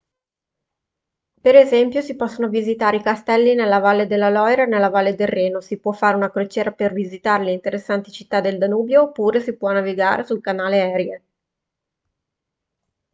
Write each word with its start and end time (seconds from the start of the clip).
per 1.43 1.53
esempio 1.55 2.01
si 2.01 2.15
possono 2.15 2.49
visitare 2.49 2.97
i 2.97 3.03
castelli 3.03 3.53
nella 3.53 3.77
valle 3.77 4.07
della 4.07 4.31
loira 4.31 4.63
e 4.63 4.65
nella 4.65 4.89
valle 4.89 5.13
del 5.13 5.27
reno 5.27 5.61
si 5.61 5.77
può 5.77 5.91
fare 5.91 6.15
una 6.15 6.31
crociera 6.31 6.71
per 6.71 6.91
visitare 6.91 7.43
le 7.43 7.51
interessanti 7.51 8.09
città 8.11 8.41
del 8.41 8.57
danubio 8.57 9.03
oppure 9.03 9.39
si 9.41 9.55
può 9.55 9.71
navigare 9.71 10.25
sul 10.25 10.41
canale 10.41 10.77
erie 10.77 11.21